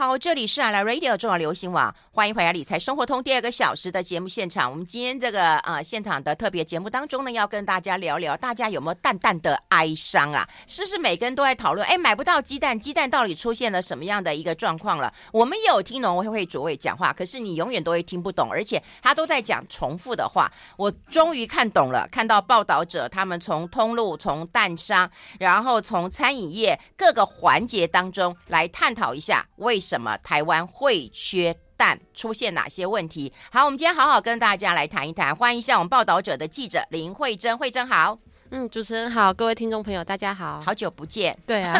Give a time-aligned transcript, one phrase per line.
[0.00, 4.68] 好，这里是阿拉 Radio 中广流行网，欢迎回来理财生活通第二个小时的节目现场。
[4.68, 10.44] 我们今天这个呃现场的特别节目当中呢，要跟大家聊聊，大家有没有淡淡的哀伤啊？
[10.66, 11.86] 是不是每个人都在讨论？
[11.86, 15.14] 哎，买不到鸡蛋，鸡蛋到底出现了什么样的一个状况了？
[15.32, 20.50] 我们有听农委会主委讲话，可是你永远都会听不懂，而且他都在讲重复的话。
[20.76, 25.08] 我终于看懂了，看到报道者他们从通路、从蛋商，
[25.38, 29.78] 然后从餐饮业各个环节当中来探讨一下为。
[29.78, 30.18] 什么？
[30.24, 33.32] 台湾会缺蛋，出现哪些问题？
[33.50, 35.34] 好，我们今天好好跟大家来谈一谈。
[35.34, 38.18] 欢迎一下我们报道者的记者林慧珍，慧珍好。
[38.50, 41.38] 嗯，主持人好，各位听众朋友大家好，好久不见。
[41.46, 41.78] 对啊，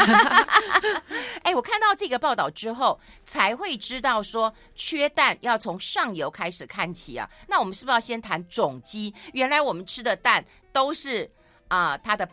[1.42, 7.28] 哎，我看到这个报道之后，才会知道说缺蛋要从上游开始看起啊。
[7.48, 9.12] 那我们是不是要先谈种鸡？
[9.32, 11.28] 原来我们吃的蛋都是
[11.66, 12.28] 啊、呃，它的。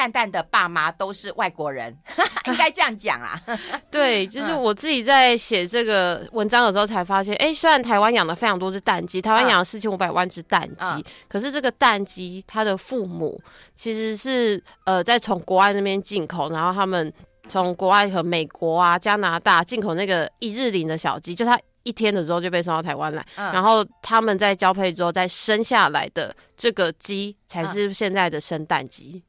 [0.00, 1.94] 蛋蛋的爸妈都是外国人，
[2.48, 3.38] 应该这样讲啊。
[3.90, 13.38] 对，就是我自己在写这个文章的时候才发现，哎、欸，虽然台湾养了非常多只蛋鸡，台湾养了四千五百万只蛋鸡，嗯、可是这个蛋鸡它的父母
[13.74, 17.12] 其实是呃在从国外那边进口，然后他们
[17.46, 29.22] 从国外和美国啊、加拿大进口那个一日龄的小鸡，就它一天的时候就被送到台湾来，嗯、然后他们在交配之后再生下来的这个鸡才是现在的生蛋鸡。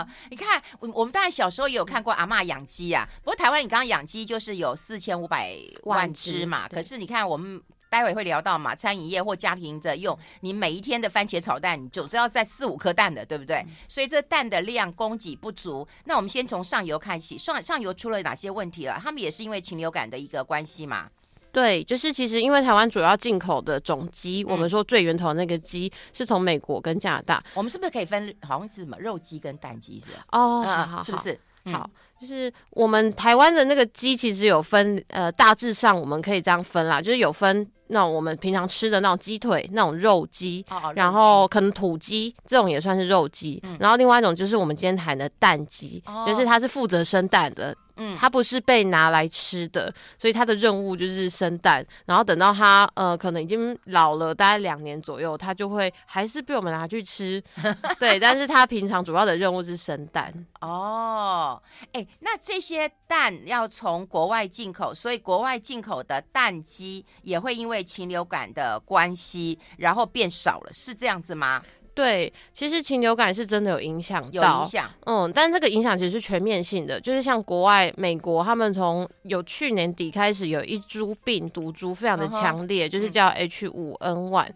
[0.00, 3.08] 哦，你看，我我们当然小时候也有看过阿嬷养鸡啊。
[3.22, 6.68] 不过台湾你刚刚养鸡就是有四千五百万只嘛。
[6.68, 7.60] 可是你看，我们
[7.90, 13.56] 待会会聊到嘛，餐饮业或家庭的用，你每一天的番茄炒蛋，你总是要在四五颗蛋的，对不对？
[13.66, 15.86] 嗯、所以这蛋的量供给不足。
[16.04, 19.00] 那我们先从上游看起，上上游出了哪些问题了？
[19.02, 21.08] 他们也是因为禽流感的一个关系嘛？
[21.52, 27.42] 对，就是其实因为台湾主要进口的种鸡，嗯、我们说最源头的那个鸡是从美国跟加拿大。
[27.54, 28.34] 我们是不是可以分？
[28.42, 30.24] 好像是什么肉鸡跟蛋鸡是吧？
[30.32, 31.38] 哦，嗯、好好好是不是？
[31.64, 47.76] 嗯、好，就是我们台湾的那个鸡其实有分，呃，大致上我们可以这样分啦，就是有分那种我们平常吃的那种鸡腿那种肉鸡，然后可能土鸡这种也算是肉鸡，嗯、然后另外一种就是我们今天谈的蛋鸡，哦、就是它是负责生蛋的。
[48.00, 57.42] 嗯，它不是被拿来吃的，所以它的任务就是生蛋，然后等到它呃可能已经老了大概两年左右，它就会还是被我们拿去吃，
[57.98, 60.32] 对，但是它平常主要的任务是生蛋。
[60.60, 61.60] 哦，
[61.90, 71.62] 哎，那这些蛋要从国外进口，所以国外进口的蛋鸡也会因为禽流感的关系，然后变少了，是这样子吗？
[71.94, 84.48] 对，其实禽流感是真的有影响到，有影响，嗯，但这个影响其实是全面性的，就是像国外美国，他们从有去年底开始有一株病毒株非常的强烈，嗯、就是叫 H 五 N 1。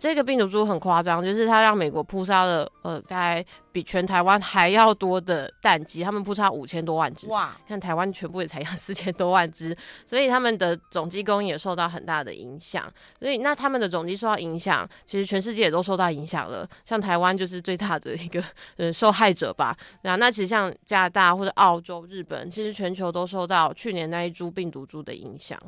[0.00, 7.28] 这个病毒株很夸张，就是它让美国扑杀了呃，大概比全台湾还要多的蛋鸡，他们扑杀五千多万只。
[7.28, 7.54] 哇！
[7.68, 12.90] 看台湾全部也才养四千多万只，所以他们的总鸡供应也受到很大的影响。
[13.20, 16.66] 所以那他们的总鸡受到影响，其实全世界也都受到影响了。
[16.86, 18.42] 像台湾就是最大的一个
[18.78, 19.76] 呃受害者吧。
[20.00, 25.60] 然后 那其实像加拿大或者澳洲、日本，其实全球都受到去年那一株病毒株的影响。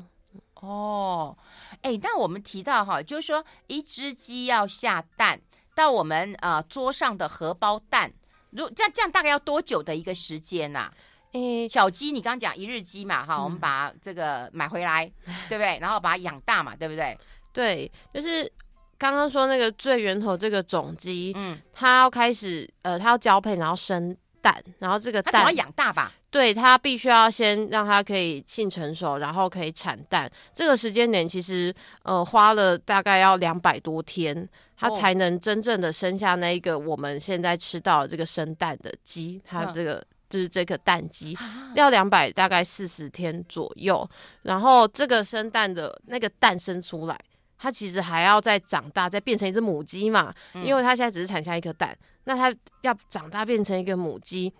[0.62, 1.36] 哦，
[1.82, 5.40] 哎，那我们提到哈，就是说一只鸡要下蛋，
[5.74, 8.12] 到我们呃桌上的荷包蛋，
[8.50, 10.94] 如这样这样大概要多久的一个时间呐、啊？
[11.32, 15.10] 诶，小鸡你刚刚讲一日鸡嘛，哈，嗯、我们把这个买回来，
[15.48, 15.78] 对不对？
[15.80, 17.18] 然后把它养大嘛，对不对？
[17.52, 18.50] 对，就是
[18.96, 26.12] 刚刚说那个最源头这个种鸡，嗯，它要开始呃，它要交配，然后生蛋，然后这个蛋要养大吧？
[26.32, 30.28] 对，它必须要先让它可以性成熟，然后可以产蛋。
[30.54, 31.72] 这个时间点其实
[32.04, 39.42] 呃花了大概要两百多天，它才能真正的生下那一个我们现在吃到的这个生蛋的鸡。
[39.44, 41.36] 它这个、嗯、就是这个蛋鸡
[41.74, 44.08] 要两百大概四十天左右，
[44.40, 47.20] 然后这个生蛋的那个蛋生出来，
[47.58, 50.34] 它其实还要再长大，再变成一只母鸡嘛。
[50.54, 51.94] 因为它现在只是产下一颗蛋，
[52.24, 52.50] 那它
[52.80, 54.50] 要长大变成一个母鸡。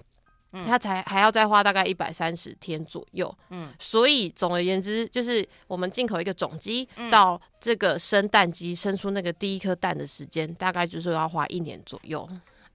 [0.67, 12.29] 它才还要再花大概一百三十天左右，嗯，所以总而言之，就是我们进口一个种鸡到这个生蛋鸡生出那个第一颗蛋的时间，大概就是要花一年左右。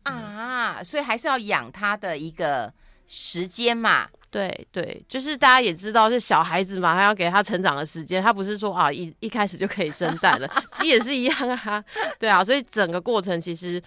[0.03, 2.74] 啊，所以还是要养它的一个
[3.06, 4.07] 时间嘛。
[4.31, 11.83] 对对，就是大家也知道，是小孩子嘛，他要给他成长的时间，他不是说啊一一开始就可以生蛋了， 鸡也是一样啊，
[12.18, 13.81] 对啊，所以整个过程其实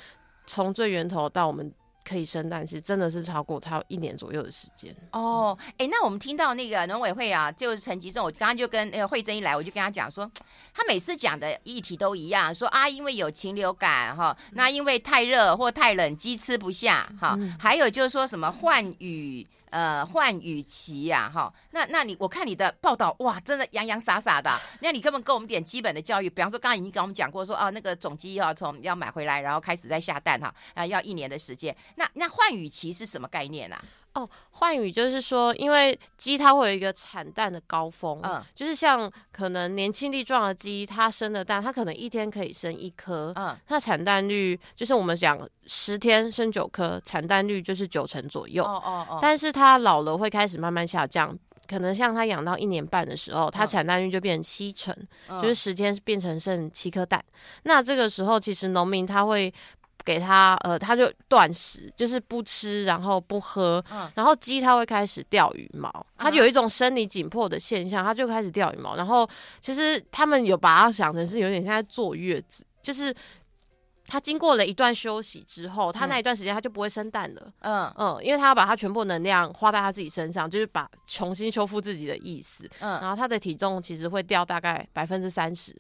[0.47, 1.73] 从最源头到我们。
[2.11, 5.57] 可以生蛋，是真的是超过超一年左右的时间哦。
[5.79, 10.29] 哎、欸，那我们听到那个农委会啊，就是陈吉仲，我刚刚就跟那个慧珍一来，我就跟他讲说，
[10.75, 33.83] 他每次讲的议题都一样，说啊，因为有禽流感哈，那因为太热或太冷，鸡吃不下哈，还有就是说什么换羽呃换羽期呀，哈，那那你我看你的报道哇，真的洋洋洒洒的，那你根本给我们点基本的教育，比方说刚刚已经跟我们讲过说，啊，那个种鸡要从要买回来，然后开始在下蛋哈，啊，要一年的时间，那那换羽期是什么概念啊？
[34.13, 51.33] 哦，换语就是说，因为鸡它会有一个产蛋的高峰，嗯，就是像可能年轻力壮的鸡，它生的蛋，它可能一天可以生一颗，嗯，它产蛋率就是我们讲十天生九颗，产蛋率就是九成左右，哦哦哦，但是它老了会开始慢慢下降，
[51.69, 54.93] 可能像它养到一年半的时候，它产蛋率就变成七成，
[55.29, 57.25] 嗯，就是十天变成剩七颗蛋，
[57.63, 59.55] 那这个时候其实农民他会。
[60.05, 68.97] 给他呃，他就断食，就是不吃，然后不喝，嗯、然后鸡它会开始掉羽毛，它有一种生理紧迫的现象，它就开始掉羽毛。
[68.97, 69.29] 然后
[69.61, 73.15] 其实他们有把它想成是有点像在坐月子，就是
[74.07, 77.53] 它经过了一段休息之后，它那一段时间它就不会生蛋了。
[77.61, 77.93] 嗯。
[77.97, 82.69] 嗯，因为它要把它全部能量花在它自己身上，就是把重新修复自己的意思。
[82.81, 85.77] 嗯，然后它的体重其实会掉大概百分之三十，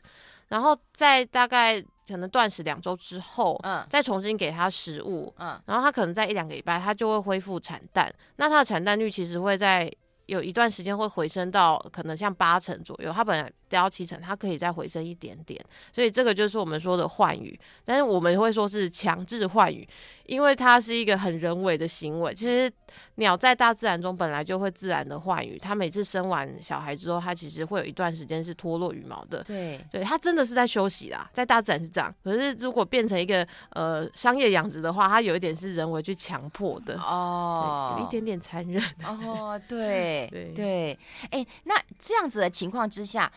[0.50, 1.82] 然后在大概。
[2.08, 8.12] 可能断食两周之后，嗯，再重新给它食物，嗯，然后它可能在一两个礼拜，它就会恢复产蛋。
[8.34, 9.88] 那它的产蛋率其实会在
[10.30, 13.12] 有一段时间会回升到可能像八成左右。
[13.12, 15.60] 它本来掉七成，它可以再回升一点点。
[15.92, 19.86] 所以这个就是我们说的换羽，但是我们会说是强制换羽，
[20.26, 22.32] 因为它是一个很人为的行为。
[22.32, 22.70] 其实。
[23.16, 29.44] 鸟在大自然中本来就会自然的换羽，它每次生完小孩之后，它其实会有一段时间是脱落羽毛的。
[29.44, 32.12] 对，对，它真的是在休息啦，在大自然是这样。
[32.24, 38.82] 可是如果变成一个呃商业养殖的话，它有一点是人为去强迫的哦，有一点点残忍。
[39.04, 40.98] 哦，对对对，
[41.30, 43.30] 哎，那这样子的情况之下。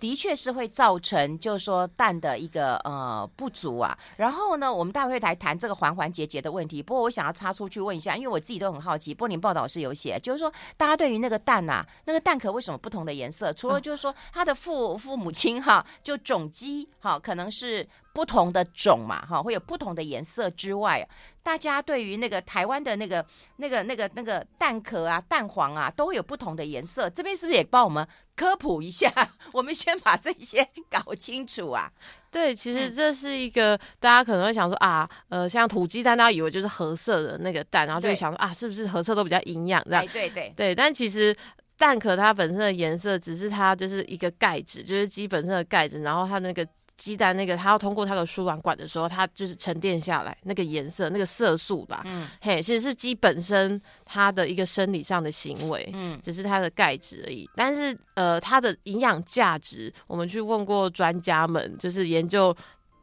[0.00, 3.94] 的确是会造成，就是说蛋的一个呃不足啊。
[4.16, 6.82] 然后呢，我们待会来谈这个环环节节的问题。
[6.82, 9.12] 不过我想要插出去问一下，因为我自己都很好奇。
[9.12, 13.52] 柏林报道是有写，就是说大家对于那个蛋呐、啊，那个蛋壳为什么不同的颜色？
[13.52, 17.86] 除了就是说它的父父母亲哈，就种鸡哈，可能是。
[18.20, 21.08] 不同的种嘛，哈，会有不同的颜色之外，
[21.42, 23.24] 大家对于那个台湾的那个、
[23.56, 27.08] 那个、那个、那个蛋壳啊、蛋黄啊，都会有不同的颜色。
[27.08, 28.06] 这边是不是也帮我们
[28.36, 29.10] 科普一下？
[29.54, 31.90] 我们先把这些搞清楚啊。
[32.30, 39.82] 对，其实这是一个、嗯、大家可能会想说啊，呃，像土鸡蛋，大家以为就是褐色的那个蛋，然后就会想说啊，是不是褐色都比较营养？
[39.84, 40.74] 这样，对对对。
[40.74, 41.34] 但其实
[41.78, 46.68] 蛋壳它本身的颜色，只是它就是一个盖子，就是鸡本身的盖子，然后它那个。
[47.00, 52.02] 鸡蛋那个，它要通过它的输卵管的时候，它就是沉淀下来那个颜色、那个色素吧。
[52.04, 57.48] 嗯，嘿，其实是鸡本身它的一个生理上的行为，嗯，只是它的钙质而已。
[57.56, 62.54] 但是呃，它的营养价值，我们去问过专家们，就是研究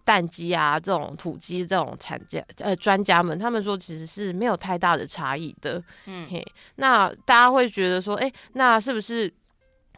[0.06, 5.82] 蛋鸡啊这种土鸡这种产家呃专家们，他们说其实是没有太大的差异的。
[6.06, 6.46] 嗯，嘿，
[6.76, 9.34] 那大家会觉得说，哎、欸，那是不是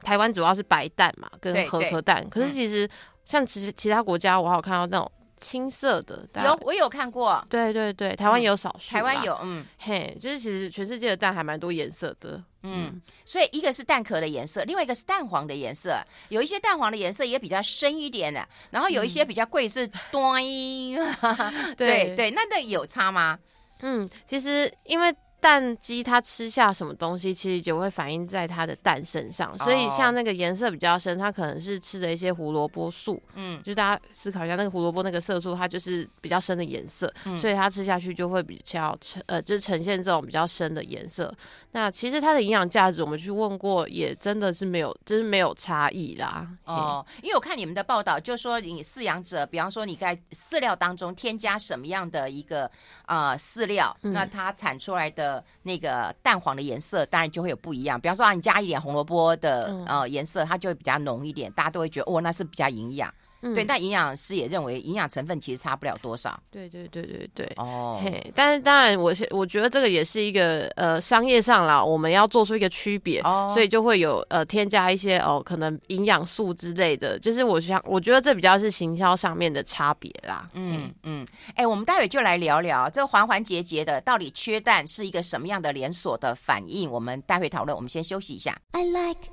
[0.03, 2.25] 台湾主要是白蛋嘛，跟褐壳蛋？
[2.29, 2.89] 可是其实。
[3.29, 15.95] 嗯像其实其他国家，我还有看到那种青色的，有我有看过，对对对，台湾有少数，台湾有，嗯，嘿，就是其实全世界的蛋还蛮多颜色的，嗯，嗯，所以一个是蛋壳的颜色，另外一个是蛋黄的颜色，
[16.29, 23.37] 有一些蛋黄的颜色也比较深一点的，然后有一些比较贵是端， 嗯、对对，对，那那有差吗？
[23.81, 25.13] 嗯，其实因为。
[25.41, 29.57] 蛋鸡它吃下什么东西，其实就会反映在它的蛋身上。
[29.59, 33.21] 所以像那个颜色比较深，它可能是吃的一些胡萝卜素。
[33.35, 41.33] 嗯，就大家思考一下，那个胡萝卜那个色素，它就是比较深的颜色，嗯，所以它吃下去就会比较呈呃，就是呈现这种比较深的颜色。
[41.71, 46.47] 那其实它的营养价值，我们去问过，也真的是没有，真是没有差异啦。
[46.65, 52.69] 哦，因为我看你们的报道，就说你饲养者，比方说你在饲料当中添加什么样的一个
[53.05, 55.43] 呃饲料，嗯，那它产出来的。
[55.63, 63.13] 那个蛋黄的颜色当然就会有不一样，比方说啊，你加一点红萝卜的呃颜色，它就会比较浓一点，大家都会觉得哦，那是比较营养。
[63.41, 66.39] 嗯、对，但营养师也认为营养成分其实差不了多少。
[66.51, 67.51] 对对对对对。
[67.57, 80.47] 哦，嘿，但是当然我，我我觉得这个也是一个呃商业上啦，我们要做出一个区别，哦、所以就会有呃添加一些哦可能营养素之类的，就是我想我觉得这比较是行销上面的差别啦。
[80.53, 87.75] 嗯嗯，哎、欸，我们待会就来聊聊这个环环节节的到底缺蛋是一个什么样的连锁的反应，我们待会讨论。
[87.75, 88.57] 我们先休息一下。
[88.71, 89.29] I like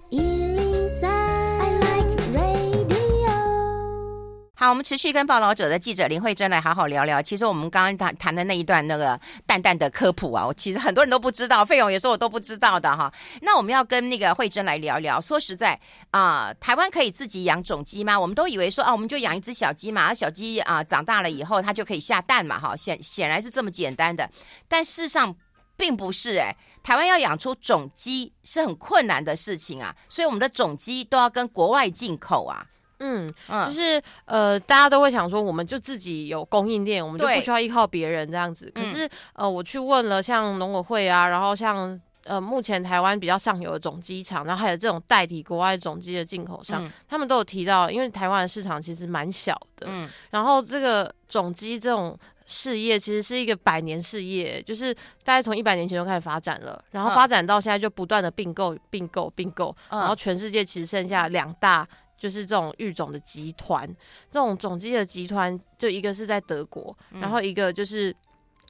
[4.58, 7.20] 好，我们持续跟报道者的记者林慧珍来好好聊聊。
[7.20, 13.12] 其实我们刚刚谈谈的那一段那个蛋蛋的科普啊，我其实很多人都不知道，费用也说我都不知道的哈。
[13.42, 15.20] 那我们要跟那个慧珍来聊聊。
[15.20, 15.78] 说实在
[16.10, 18.18] 啊、台湾可以自己养种鸡吗？
[18.18, 24.30] 我们都以为说啊，我们就养一只小鸡嘛，小鸡啊、长大了以后它就可以下蛋嘛，哈，显显然是这么简单的。
[24.66, 25.36] 但事实上
[25.76, 32.64] 并不是哎、台湾要养出种鸡是很困难的事情啊，所以我们的种鸡都要跟国外进口啊。
[32.98, 38.72] 嗯，就是呃，大家都会想说，我们就自己有供应链，我们就不需要依靠别人这样子。
[38.74, 61.86] 可是呃，我去问了像农委会啊，然后像呃，目前台湾比较上游的种鸡场，然后还有这种代替国外种鸡的进口商，嗯、他们都有提到，因为台湾的市场其实蛮小的，嗯，然后这个种鸡这种事业其实是一个百年事业，就是大概从一百年前就开始发展了，然后发展到现在就不断的并购、并购、并购，然后全世界其实剩下两大。
[62.16, 63.86] 就是这种育种的集团，
[64.30, 68.14] 这种种鸡的集团，就一个是在德国，嗯、然后一个就是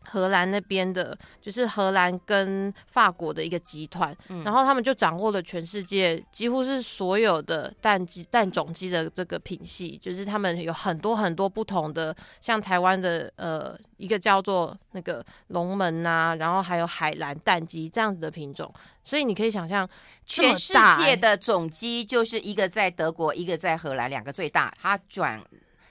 [0.08, 18.72] 荷兰那边的，就是荷兰跟法国的一个集团，嗯、然后他们就掌握了全世界几乎是所有的蛋鸡、蛋种鸡的这个品系，就是他们有很多很多不同的，像台湾的呃一个叫做那个龙门啊，然后还有海蓝蛋鸡这样子的品种。
[19.06, 19.88] 所以你可以想象，
[20.26, 25.40] 全世界的总机就是一个在德国，一个在荷兰，两个最大，它转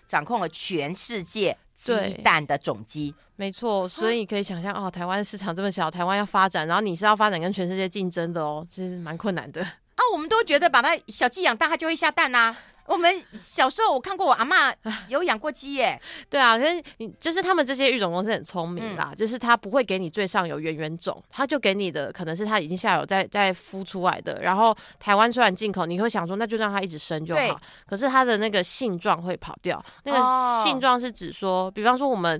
[0.05, 3.15] 掌控了全世界鸡蛋的种鸡。
[3.37, 9.73] 没错，所以你可以想象哦，台湾市场这么小，台湾要发展，然后你是要发展跟全世界竞争的哦，其实蛮困难的啊。
[10.13, 12.57] 我们都觉得把它小鸡养大，它就会下蛋呐、啊。
[12.85, 14.71] 我们小时候我看过我阿嬷
[15.07, 32.39] 有养过鸡耶，对啊，可是你就是他们这些育种公司很聪明啦，嗯、就是他不会给你最上游原原种，他就给你的可能是他已经下游在在孵出来的，然后台湾虽然进口，你会想说那就让它一直生就好，可是它的那个性状会跑掉，那个性状是指说，哦、比方说我们。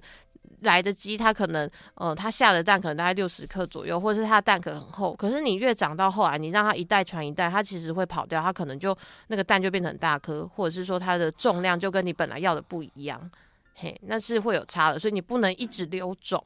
[0.65, 5.15] 来的鸡，它可能，呃，它下的蛋可能大概六十克左右，或者是它的蛋壳很厚。
[5.15, 8.95] 可是你越长到后来，你让它一代传一代，它其实会跑掉，它可能就
[9.27, 13.31] 那个蛋就变成很大颗，或者是说它的重量就跟你本来要的不一样，
[13.75, 14.99] 嘿，那是会有差的。
[14.99, 16.43] 所以你不能一直留种。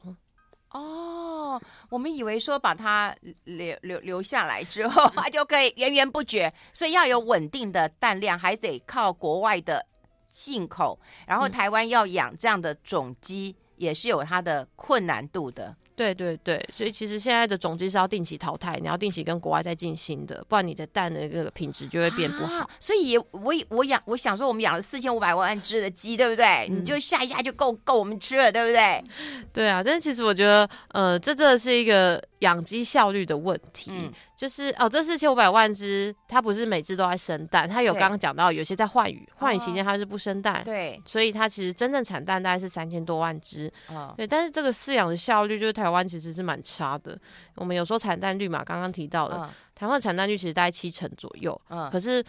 [0.72, 3.12] 哦，我们以为说把它
[3.44, 9.84] 留留留下来之后，它就可以源源不绝，所以要有稳定的蛋量，还得靠国外的
[10.30, 10.96] 进口，
[11.26, 13.56] 然后台湾要养这样的种鸡。
[13.58, 22.64] 嗯也是有它的困难度的，对对对，所以其实现在的种鸡是要定期淘汰，你要定期跟国外再进新的，不然你的蛋的那个品质就会变不好。
[22.64, 26.66] 啊、所以也我我养我想说，我们养了四千五百万只的鸡，对不对？
[26.70, 29.04] 嗯、你就下一下就够够我们吃了，对不对？
[29.52, 32.22] 对啊，但是其实我觉得，呃，这真的是一个。
[32.40, 47.18] 养鸡效率的问题，嗯、就是哦，这四千五百万只，它不是每只都在生蛋，它有刚刚讲到，有些在换羽，换羽期间它是不生蛋，对，所以它其实真正产蛋大概是三千多万只，哦、对，但是这个饲养的效率，就是台湾其实是蛮差的。
[47.56, 52.24] 我们有说产蛋率嘛，刚刚提到的，哦、台湾产蛋率其实大概七成左右，嗯、可是。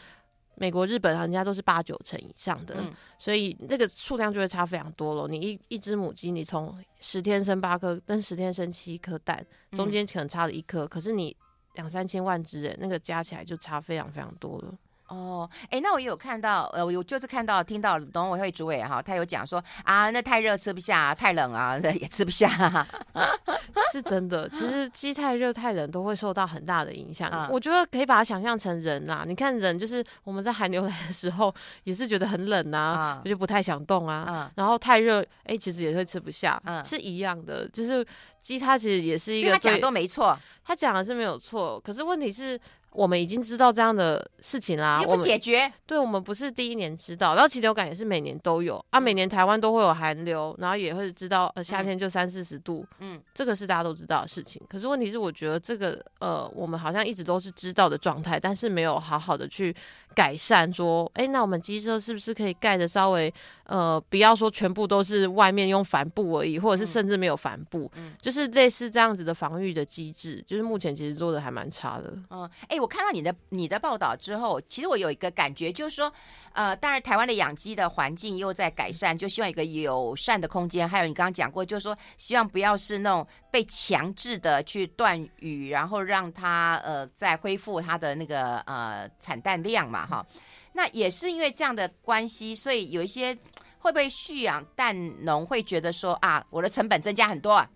[0.56, 5.28] 美国、日本人家都是八九成以上的，嗯、所以那个数量就会差非常多了。
[5.28, 11.36] 你一一只母鸡，你从十天生八颗，跟十天生七颗蛋，中间可能差了一颗，嗯、可是你
[11.76, 14.78] 两三千万只，哎，那个加起来就差非常非常多了。
[15.12, 22.88] 哦，哎，那我也有看到，呃，我有就是看到听到农委会主委哈，他有讲说啊，那太热吃不下，太冷啊 也吃不下，
[23.92, 24.48] 是真的。
[24.48, 27.30] 其实鸡太热太冷都会受到很大的影响。
[27.30, 31.54] 嗯、我觉得可以把它想象成人啦，你看人就是我们在寒流来的时候
[31.84, 34.26] 也是觉得很冷啊，嗯、就不太想动啊。
[34.30, 37.68] 嗯、然后太热，哎，其实也会吃不下，嗯、是一样的。
[37.68, 38.06] 就是
[38.40, 42.58] 鸡它其实也是一个，他讲的都没错，他讲的是没有错，可是问题是。
[42.92, 45.62] 我们已经知道这样的事情啦，也不解决。
[45.64, 54.62] 我对，我们不是第一年知道，然后禽流感也是每年都有啊，每年台湾都会有寒流，然后也会知道呃夏天就三四十度，嗯，这个是大家都知道的事情。
[54.68, 59.74] 可是问题是，我觉得这个呃，我们好像一直都是知道的状态，但是没有好好的去
[60.14, 60.72] 改善。
[60.74, 63.34] 说，哎，那我们机车是不是可以盖的稍微
[63.64, 72.14] 呃，不要说全部都是外面用帆布而已，或者是甚至没有帆布，嗯，就是类似这样子的防御的机制，就是目前其实做的还蛮差的。
[72.30, 72.81] 嗯，哎。
[72.82, 76.12] 我看到你的你的报道之后，其实我有一个感觉，就是说，
[76.54, 80.90] 呃，当然台湾的养鸡的环境又在改善，就希望一个友善的空间。
[80.90, 90.26] 还有你刚刚讲过，就是说，希望不要是那种被强制的去断羽，然后让它呃再恢复它的那个呃产蛋量嘛，哈。
[90.74, 93.38] 那也是因为这样的关系，所以有一些
[93.80, 97.70] 会不会蓄养蛋农会觉得说啊，我的成本增加很多，啊，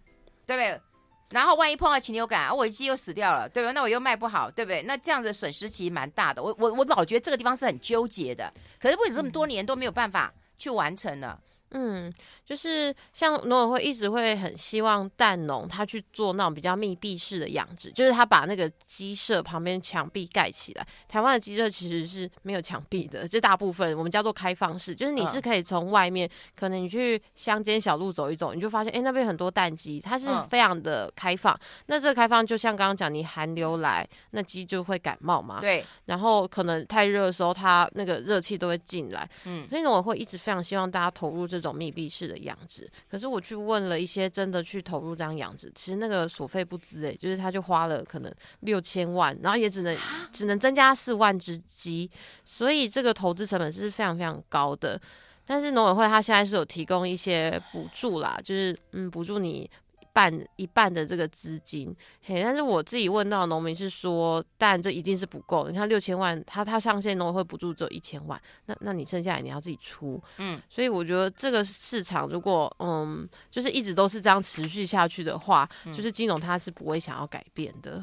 [0.46, 0.82] 对不对？
[1.30, 3.72] 然后万一碰到禽流感，我的鸡又死掉了，对吧？
[3.72, 4.84] 那我又卖不好，对不对？
[4.84, 6.42] 那这样子损失其实蛮大的。
[6.42, 11.38] 我我我老觉得这个地方是很纠结的，可是为什么这么多年都没有办法去完成呢？
[11.76, 12.12] 嗯，
[12.46, 20.88] 就是像农委会一直会很希望蛋农他去做那种比较密闭式的养殖，就是他把那个鸡舍旁边墙壁盖起来。
[21.08, 31.54] 台湾的鸡舍其实是没有墙壁的，就大部分我们叫做开放式，就是你是可以从外面，嗯、可能你去乡间小路走一走，你就发现哎、欸、那边很多蛋鸡，它是非常的开放。
[31.54, 35.60] 嗯、那这个开放就像刚刚讲，你寒流来，那鸡就会感冒嘛。
[35.60, 35.86] 对。
[36.06, 39.30] 然后可能太热的时候，它那个热气都会进来。
[39.44, 39.68] 嗯。
[39.68, 41.76] 所以农委会一直非常希望大家投入这种。
[41.76, 49.94] 密闭式的养殖，可是我去问了一些真的去投入这样养殖，其实那个所费不赀诶、欸，就是他就花了可能六千万，然后也只能
[50.32, 52.10] 只能增加四万只鸡，
[52.46, 54.98] 所以这个投资成本是非常非常高的。
[55.46, 59.70] 但是农委会他现在是有提供一些补助啦，就是嗯补助你。
[60.16, 61.94] 半一半的这个资金，
[62.24, 65.68] 嘿，但是我自己问到农民是说，但这一定是不够。
[65.68, 78.02] 你看六千万，他他上限农委会补助只有一千万，那那你剩下来你要自己出，嗯，所以我觉得这个市场如果嗯，就是一直都是这样持续下去的话，嗯、就是金融它是不会想要改变的，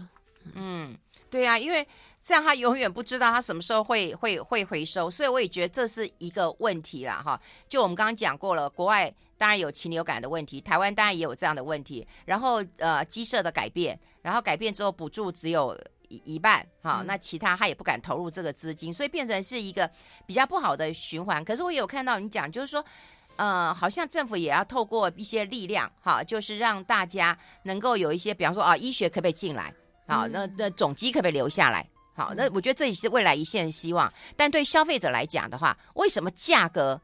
[0.52, 0.94] 嗯，
[1.30, 1.88] 对呀、啊，因为
[2.20, 7.22] 这样他永远不知道他什么时候会会会回收，所以我也觉得这是一个问题啦。
[7.24, 7.40] 哈。
[7.70, 9.10] 就我们刚刚讲过了，国外。
[9.42, 12.06] 当然有禽流感的问题，台湾当然也有这样的问题。
[12.24, 19.90] 然后呃，鸡舍的改变，然后改变之后补助只有一一半，哈、嗯，那其他他也不敢投入这个资金，所以变成是一个
[20.28, 21.44] 比较不好的循环。
[21.44, 22.84] 可是我有看到你讲，就是说，
[23.34, 29.74] 呃，好像政府也要透过一些力量，哈，就是让大家能够有一些，比方说啊，医学可不可以进来？
[30.06, 31.84] 好，那那种鸡可不可以留下来？
[32.14, 34.12] 好，那我觉得这也是未来一线的希望。
[34.36, 37.00] 但对消费者来讲的话，为什么价格？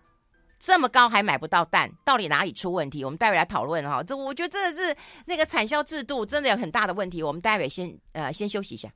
[0.58, 3.04] 这么高还买不到蛋，到底哪里出问题？
[3.04, 4.02] 我们待会来讨论哈。
[4.02, 7.22] 这我觉得这是那个产销制度真的有很大的问题。
[7.22, 8.88] 我们待会先呃先休息一下。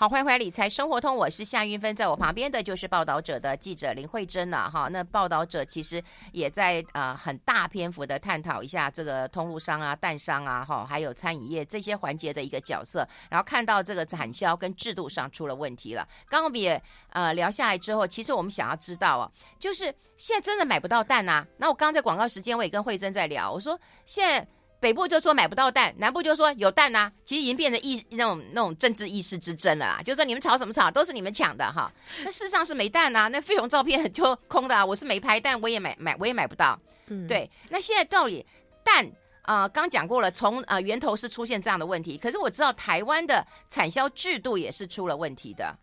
[0.00, 4.86] 好，欢迎回来理财生活通，我是夏韵芬，在我旁边的就是报道者的记者林慧珍了哈。
[4.92, 6.00] 那报道者其实
[6.30, 16.06] 也在呃很大篇幅的探讨一下这个通路商啊、蛋商啊哈，还有餐饮业这些环节的一个角色，然后看到这个产销跟制度上出了问题了。
[16.28, 19.28] 刚刚我们也呃聊下来之后，其实我们想要知道啊，
[19.58, 21.44] 就是现在真的买不到蛋啊。
[21.56, 23.76] 那我刚刚在广告时间我也跟慧珍在聊，我说
[24.06, 24.46] 现在。
[24.80, 30.00] 北部就说买不到蛋，南部就说有蛋呐、啊，其实已经变成意那种那种政治意识之争了啦。
[30.04, 31.92] 就是说你们吵什么吵，都是你们抢的哈。
[32.24, 34.84] 那事实上是没蛋呐、啊，那费用照片就空的、啊。
[34.84, 36.78] 我是没拍但，我也买买我也买不到。
[37.08, 37.50] 嗯，对。
[37.68, 38.46] 那现在到底
[38.84, 39.04] 蛋
[39.42, 42.16] 啊，刚、呃、讲过了，从啊、呃、源头是出现这样的问题。
[42.16, 45.76] 可是我知道台湾的产销制度也是出了问题的。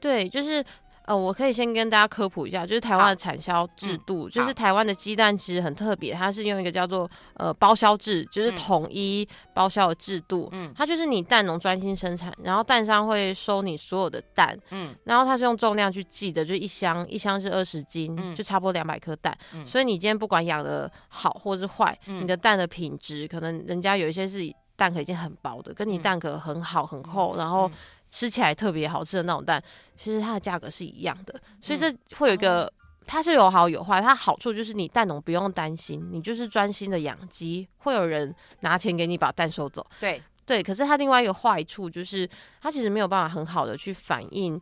[0.00, 0.64] 对，就是。
[1.04, 10.48] 呃，我可以先跟大家科普一下，就是台湾的产销制度，嗯、就是台湾的鸡蛋其实很特别，它是用一个叫做呃包销制，就是统一包销的制度。
[10.52, 19.36] 嗯，它就是你蛋农专心生产，然后蛋商会收你所有的蛋，嗯，然后它是用重量去计的，就一箱一箱是二十斤，嗯、就差不多两百颗蛋。
[19.52, 24.40] 嗯，所以你今天不管养的好或是坏，嗯、你的蛋的品质，可能人家有一些是
[24.74, 27.70] 蛋壳已经很薄的，跟你蛋壳很好很厚，然后。
[28.14, 29.60] 吃起来特别好吃的那种蛋，
[29.96, 32.72] 其实它的价格是一样的，所以这会有一个，
[33.08, 34.00] 它是有好有坏。
[34.00, 39.84] 它好处就是你蛋农不用担心，你就是专心的养鸡，会有人拿钱给你把蛋收走。
[39.98, 42.28] 对对，可是它另外一个坏处就是，
[42.62, 44.60] 它其实没有办法很好的去反映。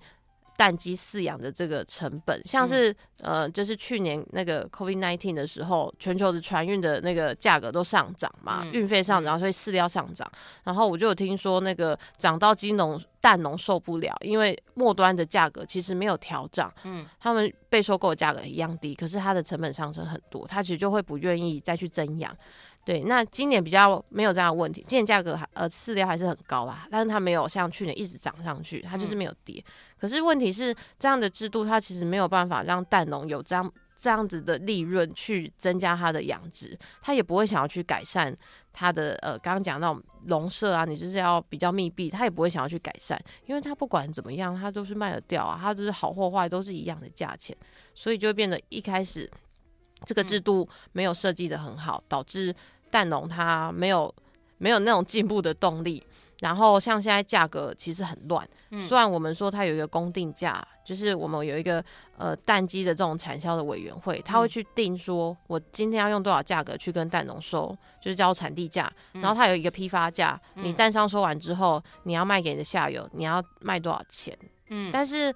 [0.62, 10.31] 蛋鸡饲养的这个成本，像是、嗯、呃，就是去年那个 COVID nineteen 的时候，全球的船运的那个价格都上涨嘛，运费、嗯、上涨，所以饲料上涨。
[10.62, 22.33] 然后我就有听说那个涨到鸡农蛋农受不了，因为末端的价格其实没有调涨，嗯，他们被收购的价格一样低，可是它的成本上升很多，他其实就会不愿意再去增养。
[22.85, 29.62] 对，那今年比较没有这样的问题，今年价格还呃饲料还是很高啦，但是它没有像去年一直涨上去，它就是没有跌。
[29.64, 38.37] 嗯、可是问题是这样的制度，它其实没有办法让蛋农有这样这样子的利润去增加它的养殖，它也不会想要去改善
[38.73, 43.16] 它的呃刚刚讲那种笼舍啊，你就是要比较密闭，它也不会想要去改善，
[43.47, 47.57] 因为它不管怎么样，它都是卖得掉啊，它就是好或坏都是一样的价钱，
[47.95, 49.31] 所以就会变得一开始。
[50.04, 52.54] 这个制度没有设计的很好，导致
[52.90, 54.14] 蛋农他没有
[54.58, 56.02] 没有那种进步的动力。
[56.40, 61.84] 然后像现在价格其实很乱，嗯、虽然我们说它有一个公定价，就是我们有一个
[62.16, 68.92] 呃蛋鸡的这种产销的委员会，他会去定说，我今天要用多少价格去跟蛋农收，就是叫产地价。
[69.12, 74.36] 然后它有一个批发价，你蛋商收完之后，你要卖给你的下游，你要卖多少钱？
[74.70, 75.32] 嗯，但是。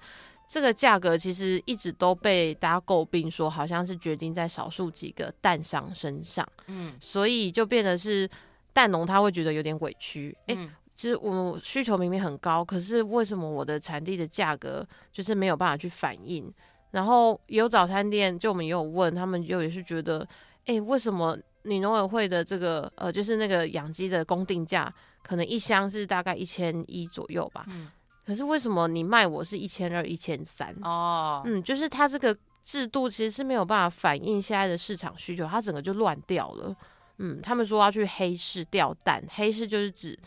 [0.47, 8.29] 这个价格其实一直都被大家诟病，说好像是决定在少数几个蛋商身上，嗯，所以就变得是
[8.71, 10.57] 蛋农他会觉得有点委屈，诶，
[10.95, 16.51] 其实我需求明明很高，可是为什么我的产地的价格就是没有办法去反映？
[16.91, 20.25] 然后有早餐店，就我们也有问他们，就也是觉得，
[20.65, 27.65] 哎，为什么你农委会的这个呃，就是那个养鸡的公定价，可能一箱是大概一千一左右吧？
[27.67, 27.91] 嗯，
[28.27, 30.75] 可是为什么你卖我是一千二、一千三？
[30.83, 36.75] 哦，嗯，就是它这个制度其实是没有办法反映现在的市场需求，它整个就乱掉了。
[37.19, 40.19] 嗯，他们说要去黑市调蛋，黑市就是指。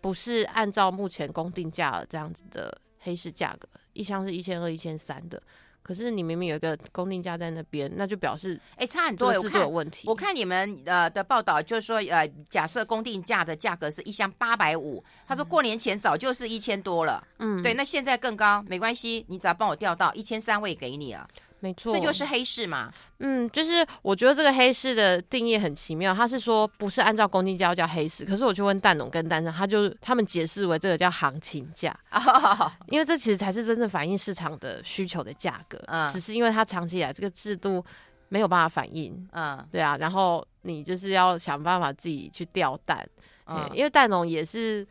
[0.00, 5.42] 不是按照目前公定价这样子的黑市价格，一箱是一千二、一千三的，
[5.88, 10.06] 可是你明明有一个公定价在那边，那就表示哎差很多，是就有问题。
[10.06, 21.26] 我看你们呃的报道，就是说呃，假设公定价的价格是一箱八百五，他说过年前早就是一千多了，嗯，对，那现在更高，没关系，你只要帮我调到一千三，我也给你啊。
[21.60, 22.92] 没错，这就是黑市嘛。
[23.18, 26.14] 嗯，就是我觉得这个黑市的定义很奇妙。
[26.14, 31.94] 他是说不是按照公定价叫黑市，可是我去问蛋农跟蛋商，他就他们解释为这个叫行情价，
[32.88, 35.82] 因为这其实才是真正反映市场的需求的价格。
[35.88, 37.84] 嗯，只是因为它长期以来这个制度
[38.28, 39.28] 没有办法反映。
[39.32, 43.04] 嗯，对啊，然后你就是要想办法自己去调蛋。
[43.46, 44.86] 嗯，因为蛋农也是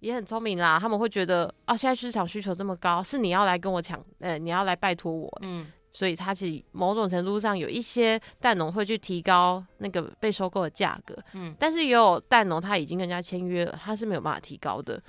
[0.00, 5.30] 也很聪明啦，他们会觉得啊，现在市场需求这么高，是你要来跟我抢，呃，你要来拜托我。
[5.42, 5.70] 嗯。
[5.92, 15.02] 所以，它其实某种程度上有一些蛋农会去提高那个被收购的价格，嗯，但是也有蛋农他已经跟人家签约了，他是没有办法提高的，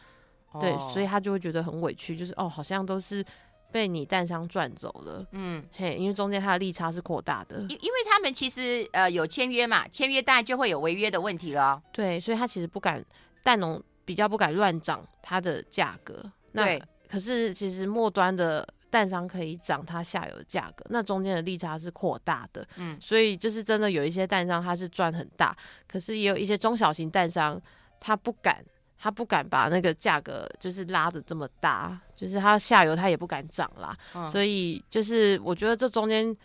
[0.52, 3.24] 哦、对，所以他就会觉得很委屈，就是哦，好像都是
[3.72, 13.06] 被你蛋商赚走了，嗯，嘿，因为中间它的利差是扩大的，因因为他们其实呃有签约嘛，签约当然就会有违约的问题了，对，所以他其实不敢
[13.44, 18.67] 蛋农比较不敢乱涨它的价格，那，可是其实末端的。
[18.91, 27.60] 蛋商可以涨它下游的价格，那中间的利差是扩大的，嗯，所以就是真的有一些蛋商他是赚很大，可是也有一些中小型蛋商
[27.99, 28.63] 他不敢，
[28.99, 36.38] 他不敢把那个价格就是拉的这么大，就是他下游他也不敢涨啦，嗯，所以就是我觉得这中间。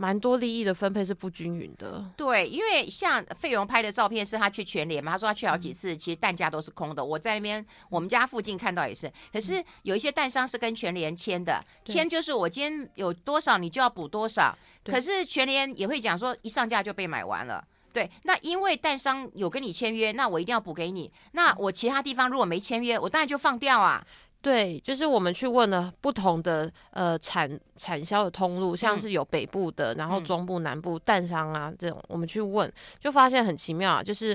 [0.00, 7.04] 蛮多利益的分配是不均匀的，对，因为像费荣拍的照片是他去全联嘛，他说他去好几次，嗯、其实蛋价都是空的。
[7.04, 24.02] 我在那边我们家附近看到也是，可是有一些蛋商是跟全联签的，签就是我今天有多少你就要补多少，可是全联也会讲说一上架就被买完了，对，那因为蛋商有跟你签约，那我一定要补给你，那我其他地方如果没签约，我当然就放掉啊。
[24.42, 34.34] 对，就是我们去问了不同的呃产产销的通路，像是有北部的，然后中部、南部蛋商啊这种，我们去问就发现很奇妙啊，就是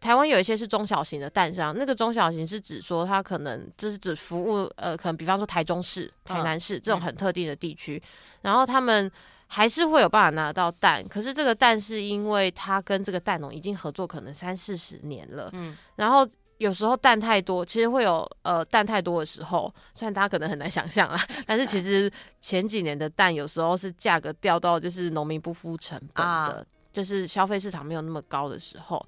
[0.00, 8.00] 台湾有一些是中小型的蛋商，那个中小型是指说它可能就是指服务呃，可能比方说台中市、台南市这种很特定的地区，
[8.42, 9.10] 然后他们
[9.48, 16.24] 还是会有办法拿到蛋，可是这个蛋是因为他跟这个蛋农已经合作可能三四十年了，嗯，然后。
[16.58, 29.06] 有时候蛋太多，其实会有呃蛋太多的时候，虽然大家可能很难想象啊，但是其实前几年的蛋有时候是价格掉到就是农民不敷成本的，啊、就是消费市场没有那么高的时候。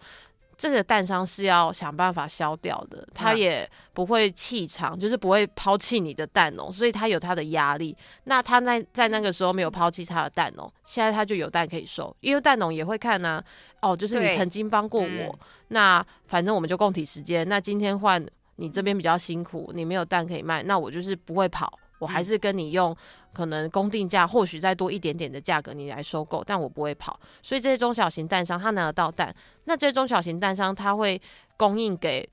[0.61, 7.97] 这个蛋商是要想办法消掉的，他也不会弃场，就是不会抛弃你的蛋农，所以他有他的压力。
[8.25, 13.43] 那他那在那个时候没有抛弃他的蛋农，现在他就有蛋可以收，因为蛋农也会看呢、
[13.81, 13.89] 啊。
[13.89, 17.49] 哦，就是你曾经帮过我，嗯、那反正我们就共体时间。
[17.49, 18.23] 那今天换
[18.57, 21.73] 你这边比较辛苦，你没有蛋可以卖，那我就是不会跑。
[22.01, 22.97] 我还是跟你用
[23.33, 27.21] 可能公定价，或许再多一点点的价格你来收购，但我不会跑。
[27.43, 29.33] 所以这些中小型蛋商他拿得到蛋，
[29.67, 31.21] 那这些中小型蛋商他会
[31.57, 32.29] 供应给，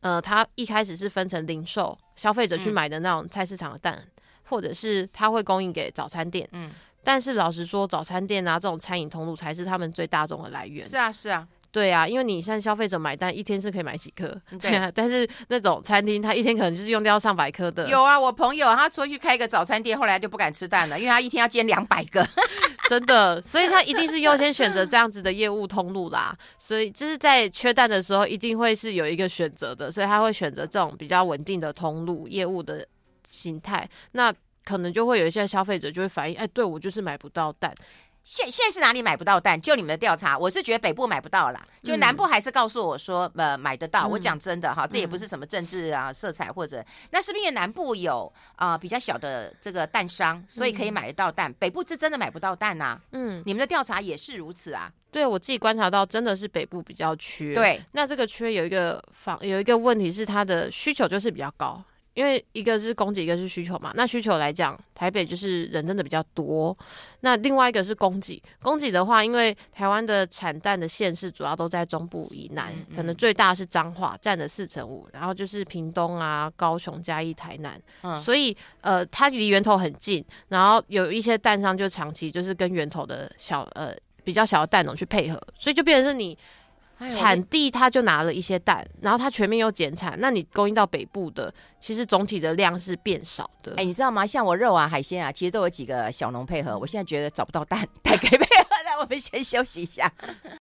[0.00, 6.48] 呃，他一开始是分成零售消费者去买的那种菜市场的蛋，嗯、或者是他会供应给早餐店。
[6.52, 6.70] 嗯，
[7.02, 10.86] 但是老实说，早餐店啊这种餐饮通路才是他们最大众的来源。
[10.86, 11.46] 是啊，是啊。
[11.72, 14.92] 对啊，因为你现在消费者买单一天是可以买几颗，对啊。
[14.94, 17.88] 但是那种餐厅，他一天可能就是用掉上百颗的。
[17.88, 22.28] 有啊，我朋友他出去开一个早餐店，后来就不敢吃蛋了，因为他一天要煎两百个，
[22.90, 23.40] 真的。
[23.40, 26.36] 所以他一定是优先选择这样子的业务通路啦。
[26.58, 32.86] 所以就是在缺蛋的时候，一定会是有一个选择的，所以他会选择这种比较稳定的通路业务的
[33.24, 33.88] 形态。
[34.12, 34.30] 那
[34.64, 37.74] 可能就会有一些消费者就会反映，哎，对我就是买不到蛋。
[38.24, 39.60] 现现在是哪里买不到蛋？
[39.60, 44.06] 就你们的调查，我是觉得北部买不到啦，就南部还是告诉我说，呃，买得到。
[44.06, 51.50] 嗯、我讲真的哈，这也不是什么政治啊色彩或者，嗯、那是不是因为南部有啊、呃、比较小的这个蛋商，所以可以买得到蛋？
[51.50, 53.00] 嗯、北部是真的买不到蛋呐、啊。
[53.12, 54.90] 嗯，你们的调查也是如此啊？
[55.10, 57.54] 对，我自己观察到，真的是北部比较缺。
[57.54, 61.82] 对，那这个缺有一个方有一个问题是它的需求就是比较高。
[62.14, 63.92] 因为一个是供给，一个是需求嘛。
[63.94, 66.76] 那需求来讲，台北就是人真的比较多。
[67.20, 77.80] 那另外一个是供给，供给的话，因为台湾的产蛋的县市主要都在中部以南，嗯嗯、可能最大是彰化，占了四成五，然后就是屏东啊、高雄、嘉义、台南。
[78.02, 83.94] 嗯、所以呃，它离源头很近，然后有一些蛋商就长期就是跟源头的小呃
[84.24, 86.36] 比较小的蛋农去配合，所以就变成是你。
[87.08, 93.74] 产地他就拿了一些蛋，然后他全面又减产，那你供应到北部的，其实总体的量是变少的。
[93.76, 94.26] 哎，你知道吗？
[94.26, 96.78] 像我肉啊、海鲜啊，其实都有几个小农配合。
[96.78, 98.66] 我现在觉得找不到蛋，太可以配合。
[98.84, 100.12] 那我们先休息一下。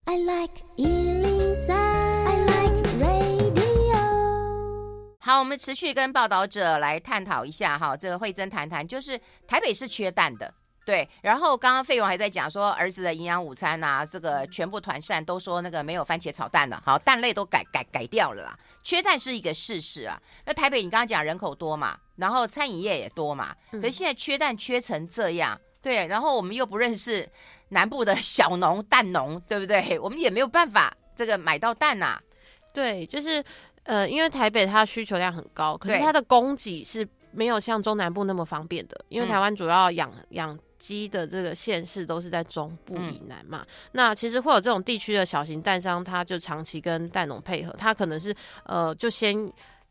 [0.05, 3.61] I like 103, I like radio。
[5.19, 10.53] 好，我们持续跟报道者来探讨一下哈，这个慧珍谈谈，就是台北是缺蛋的。
[10.83, 20.19] 对，然后刚刚费勇还在讲说儿子的营养午餐呐、啊，这个全部团膳都说那个没有番茄炒蛋了，好，蛋类都改改改掉了啦，缺蛋是一个事实啊。
[20.43, 27.29] 那台北你刚刚讲人口多嘛，然后餐饮业也多嘛，可是现在缺蛋缺成这样，对，然后我们又不认识
[27.69, 29.99] 南部的 小农蛋农，对不对？
[29.99, 32.21] 我们也没有办法这个买到蛋呐、啊。
[32.73, 33.41] 对，就是
[33.83, 40.57] 呃，因为台北它需求量很高，可是它的供给是没有像中南部那么方便的，因为台湾主要养养。
[40.81, 49.37] 鸡的这个县市都是在中部以南嘛，嗯、那其实会有这种地区的小型蛋商，他就长期跟蛋农配合，他可能是呃就先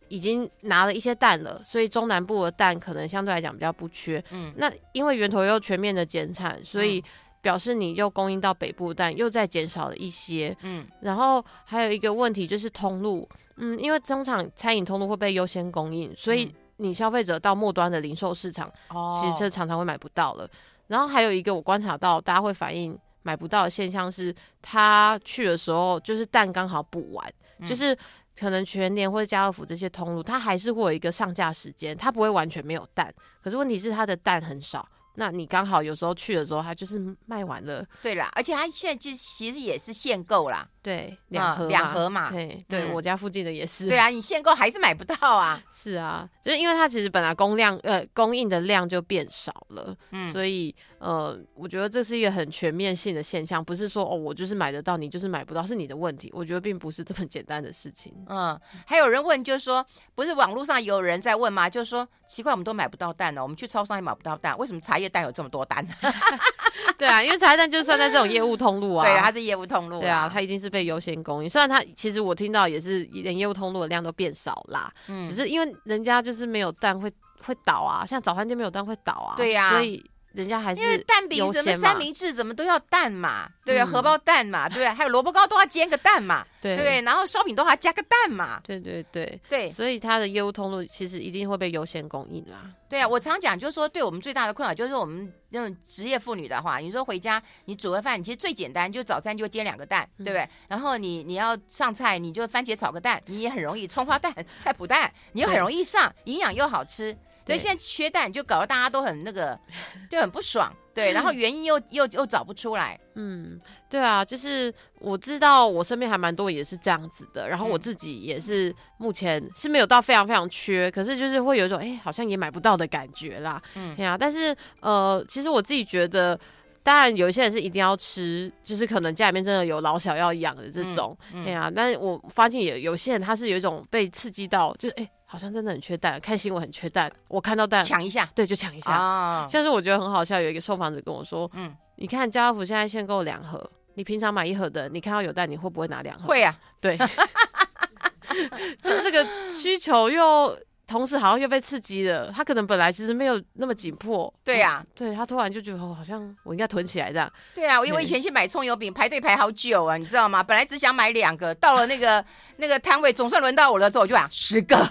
[0.09, 4.23] 已经拿了一些蛋了，所以中南部的蛋可能相对来讲比较不缺。
[4.33, 7.03] 嗯，那因为源头又全面的减产，所以
[7.41, 10.57] 表示你又供应到北部的蛋又再减少了一些。
[10.63, 20.49] 嗯，然后还有一个问题就是通路，嗯，因为通常餐饮通路会被优先供应，所以你消费者到末端的零售市场，哦、其实这常常会买不到了。
[20.91, 27.97] 然后还有一个我观察到大家会反映买不到的现象是，他去的时候就是蛋刚好补完，嗯、就是
[28.37, 33.15] 可能全年或者家乐福这些通路，它还是会有一个上架时间，它不会完全没有蛋。
[33.41, 34.89] 可是问题是它的蛋很少。
[35.17, 37.85] 那你刚好有时候去的时候，它就是卖完了。
[38.01, 40.67] 对啦，而且它现在其实其实也是限购啦。
[40.83, 42.31] 对，两盒两盒嘛。
[42.31, 43.89] 对对，我家附近的也是。
[43.89, 45.61] 对啊，你限购还是买不到啊。
[45.71, 56.31] 是啊，就是因为它其实本来供量呃供应的量就变少了，嗯，所以呃，我觉得这是一个很全面性的现象，不是说哦我就是买得到，你就是买不到，是你的问题。
[56.35, 58.15] 我觉得并不是这么简单的事情。
[58.29, 61.69] 嗯，还有人问，就是说，不是网络上有人在问吗？
[61.69, 65.87] 就是说，奇怪，我们都买不到蛋了，我们去超商也买不到蛋，为什么茶叶蛋有这么多蛋？
[66.97, 71.51] 对啊，因为茶叶蛋就算在这种业务通路啊，对，它是业务通路，对啊，它已经是被优先供应。
[71.51, 77.13] 虽然它其实我听到也是连业务通路的量都变少啦，嗯，只是因为人家就是没有蛋会
[77.45, 80.03] 会倒啊，像早餐店没有蛋会倒啊，对呀，所以
[80.33, 86.77] 人家还是因为蛋饼什么三明治怎么都要蛋嘛，对啊，荷包蛋嘛，对， 还有萝卜糕都要煎个蛋嘛，对。
[86.77, 89.41] 对，然后烧饼都还要加个蛋嘛，对对对。
[89.49, 92.71] 对，所以它的业务通路其实一定会被优先供应啦。
[92.89, 100.49] 对啊，我常讲就是说，对我们最大的困扰就是我们那种职业妇女的话，你说回家你煮个饭，你其实最简单，就早餐就煎两个蛋，对不对？
[100.69, 107.17] 然后你你要上菜，你就番茄炒个蛋，你也很容易，葱花蛋、菜脯蛋，你又很容易上，营养又好吃。
[107.51, 109.59] 所以现在缺蛋，就搞得大家都很那个，
[110.11, 110.73] 就很不爽。
[110.95, 112.99] 对， 然后原因又又又找不出来。
[113.15, 113.59] 嗯，
[113.89, 123.61] 对啊，就是我知道我身边还蛮多也是这样子的，然后我自己也是目前是没有到非常非常缺，可是就是会有一种哎，好像也买不到的感觉啦。
[123.75, 126.39] 嗯，对啊，但是呃，其实我自己觉得，
[126.83, 135.09] 当然有一些人是一定要吃，就是可能家里面真的有老小要养的这种，对啊，但是我发现有有些人他是有一种被刺激到，就是哎。
[135.33, 138.97] 好像真的很缺蛋，看新闻很缺蛋，我看到蛋抢一下，对，就抢一下。
[138.99, 146.27] 哦、像是我觉得很好笑，有一个受访者跟我说，嗯，你看家乐福现在限购两盒，你平常买一盒的，你看到有蛋，你会不会拿两盒？
[146.27, 146.99] 会啊，对，
[148.83, 150.59] 就是这个需求又。
[150.91, 157.33] 同时好像又被刺激了，他可能本来其实没有那么紧迫，对呀、啊，对他突然就觉得哦，好像我应该囤起来这样。
[157.55, 160.43] 对啊，因为我以前去买葱油饼排队排好久啊，你知道吗？
[160.43, 162.25] 本来只想买两个，到了那个
[162.57, 164.77] 那个摊位，总算轮到我了之后，我就想十个。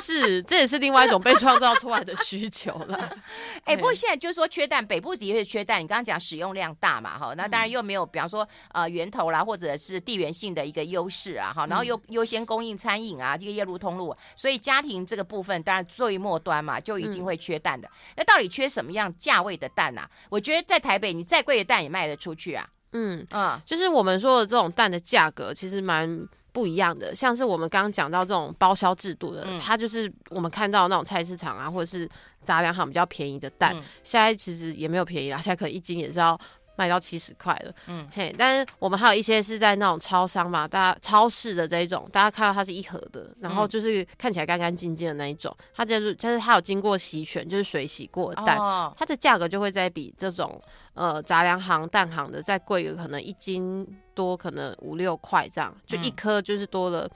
[0.00, 2.96] 是，这也是另外一种被创造出来的需求了。
[3.64, 5.82] 哎、欸，不过现在就是说缺蛋，北部的确是缺蛋。
[5.82, 17.86] 你刚刚讲使用量大嘛，哈，那当然又没有，比方说呃源头啦，或者是地缘性的一个优势啊，哈，然后又优先供应餐饮啊，这个业路通路，所以家庭这个部分当然最末端嘛，就已经会缺蛋的。
[17.88, 20.10] 嗯、那到底缺什么样价位的蛋啊？
[20.28, 22.68] 我觉得在台北，你再贵的蛋也卖得出去啊。
[22.92, 26.28] 嗯啊，就是我们说的这种蛋的价格，其实蛮。
[26.50, 32.08] 不一样的，像是我们刚刚讲到这种包销制度的，嗯、它就是我们看到那种菜市场啊，或者是
[32.42, 36.40] 杂粮行比较便宜的蛋，嗯、现在其实也没有便宜啦，现在可能一斤也是要
[36.78, 37.72] 卖到七十块了。
[37.88, 50.62] 嗯，嘿，但是我们还有一些是在那种超商嘛，大家超市的这一种，大家看到它是一盒的，然后就是看起来干干净净的那一种，它就是就是它有经过洗选，就是水洗过的蛋，哦、它的价格就会再比这种
[50.94, 57.10] 呃杂粮行、蛋行的再贵个可能一斤多，可能五六块这样，就一颗就是多了。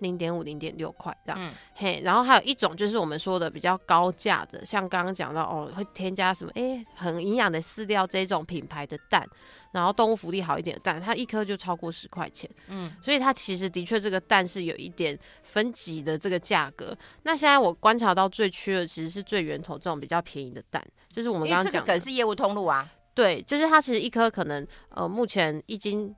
[0.00, 6.50] 零点五、零点六块这样，嗯、嘿，然后还有一种就是我们说的比较高价的，像刚刚讲到哦，会添加什么？
[6.54, 9.26] 哎、欸，很营养的饲料这种品牌的蛋，
[9.72, 16.96] 然后动物福利好一点的蛋，它一颗就超过十块钱，嗯，所以它其实的确这个蛋是有一点分级的这个价格。
[17.22, 26.14] 那现在我观察到最缺的其实是最源头这种比较便宜的蛋，就是我们刚刚讲的，这个可是业务通路啊，对，就是它其实一颗可能呃，目前一斤。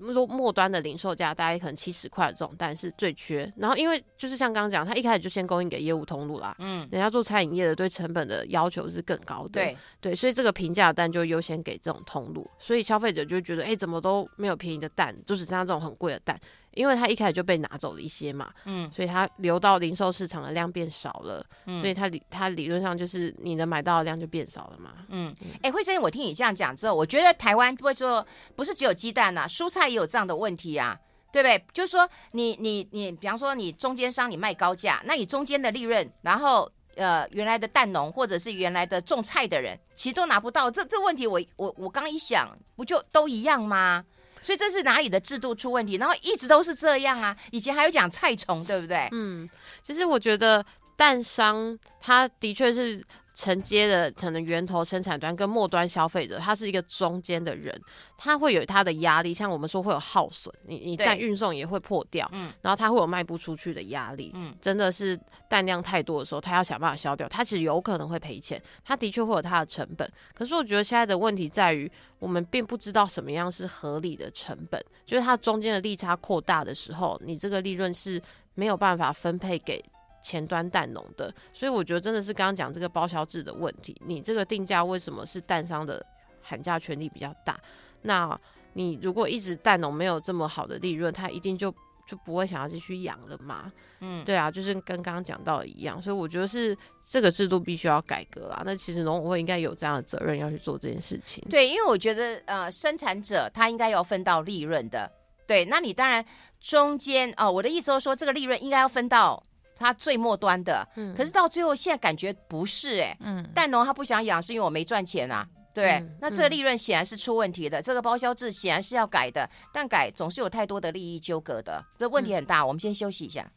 [0.00, 16.40] 末末端的零售价大概可能七十块这种蛋是最缺，然后因为就是像刚刚讲，他一开始就先供应给业务通路啦，嗯，人家做餐饮业的对成本的要求是更高的，对对，所以这个平价蛋就优先给这种通路，所以消费者就会觉得，哎、欸，怎么都没有便宜的蛋，就只剩下这种很贵的蛋。
[16.74, 30.98] 因为它一开始就被拿走了一些嘛，嗯，所以它流到零售市场的量变少了，嗯，所以它理它理论上就是你能买到的量就变少了嘛，嗯，哎、欸，惠珍，我听你这样讲之后，我觉得台湾不会说不是只有鸡蛋呐、啊，蔬菜也有这样的问题啊，
[31.32, 31.64] 对不对？
[31.72, 44.04] 就是说你你你，比方说你中间商你卖高价，那你中间的利润，然后呃原来的蛋农或者是原来的种菜的人，其实都拿不到，这这问题我我我刚一想，不就都一样吗？
[44.42, 45.96] 所以这是哪里的制度出问题？
[45.96, 47.36] 然后一直都是这样啊！
[47.50, 49.08] 以前还有讲菜虫，对不对？
[49.12, 49.48] 嗯，
[49.82, 50.64] 其实我觉得
[50.96, 53.04] 蛋商他的确是。
[53.40, 57.74] 承接的可能源头生产端跟末端消费者，他是一个中间的人，
[58.18, 78.20] 他会有他的压力，像我们说会有耗损，你你蛋运送也会破掉，嗯，然后他会有卖不出去的压力，嗯，真的是蛋量太多的时候，他要想办法消掉，他其实有可能会赔钱，他的确会有他的成本，可是我觉得现在的问题在于，我们并不知道什么样是合理的成本，就是它中间的利差扩大的时候，你这个利润是
[78.54, 79.82] 没有办法分配给。
[80.22, 83.96] 前端蛋农的，所以我觉得真的是刚刚讲这个包销制的问题。
[84.04, 86.04] 你这个定价为什么是蛋商的
[86.42, 87.58] 喊价权力比较大？
[88.02, 88.38] 那
[88.74, 91.74] 你如果一直蛋农没有这么好的利润，他一定就
[92.06, 93.72] 就不会想要继续养了嘛？
[94.00, 96.00] 嗯，对啊，就是跟刚刚讲到的一样。
[96.00, 98.62] 所以我觉得是这个制度必须要改革啦。
[98.64, 101.44] 那其实农委会应该有这样的责任要去做这件事情。
[101.50, 105.10] 对，因为我觉得呃，生产者他应该要分到利润的。
[105.46, 106.24] 对，那你当然
[106.60, 109.42] 中间哦，我的意思是说，这个利润应该要分到。
[109.80, 122.60] 他最末端的，嗯，可是到最后现在感觉不是哎、欸，嗯，蛋农他不想养是因为我没赚钱啊，对，嗯、那这个利润显然是出问题的，嗯、这个包销制显然是要改的，但改总是有太多的利益纠葛的，这问题很大。
[122.60, 123.50] 嗯、我们先休息一下。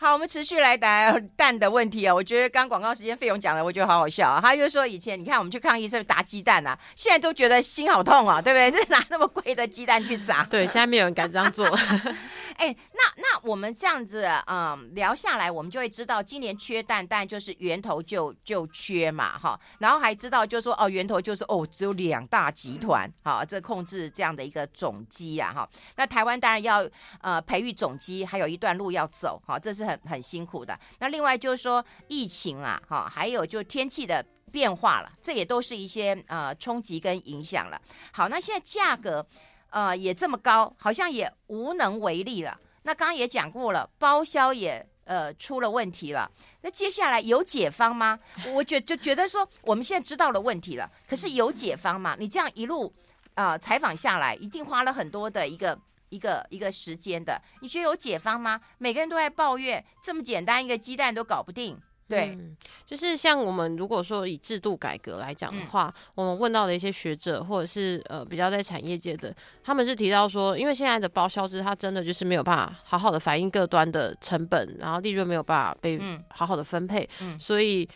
[0.00, 2.14] 好，我们持续来答蛋的问题啊。
[2.14, 4.40] 我觉得刚广告时间费用讲了，我觉得好好笑啊。
[4.40, 8.70] 他就说以前你看我们去抗议是不是打鸡蛋啊，现在都觉得心好痛啊，对不对？
[8.84, 11.68] 这拿那么贵的鸡蛋去砸，对，现在没有人敢这样做。
[12.58, 19.58] 哎，那那我们这样子嗯聊下来，我们就会知道今年缺蛋，但就是源头就就缺嘛，哈。
[19.80, 25.68] 然后还知道就是说哦，源头就是哦，只有两大集团，好，这控制这样的一个种鸡啊，哈。
[25.96, 26.88] 那台湾当然要
[27.20, 29.88] 呃培育种鸡，还有一段路要走，哈，这是。
[29.88, 30.78] 很很辛苦的。
[30.98, 37.80] 那另外就是说疫情啊，哈，还有就天气的变化了，这也都是一些呃冲击跟影响了。
[38.12, 39.26] 好，那现在价格
[39.70, 42.58] 呃也这么高，好像也无能为力了。
[42.82, 46.30] 那刚刚也讲过了，包销也呃出了问题了。
[46.62, 48.18] 那接下来有解方吗？
[48.54, 52.16] 我觉就觉得说我们现在知道了问题了，可是有解方吗？
[52.18, 52.94] 你这样一路
[53.34, 55.78] 啊、采访下来，一定花了很多的一个。
[56.10, 58.58] 一个一个时间的，你觉得有解方吗？
[58.78, 61.78] 每个人都在抱怨，这么简单一个鸡蛋都搞不定。
[62.08, 77.86] 对，嗯、就是像我们如果说以制度改革来讲的话，嗯、我们问到的一些学者或者是呃比较在产业界的，他们是提到说，因为现在的包销制，它真的就是没有办法好好的反映各端的成本，然后利润没有办法被好好的分配，嗯、所以